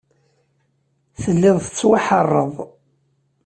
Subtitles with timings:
[1.21, 2.53] Telliḍ tettwaḥeṛṛeḍ.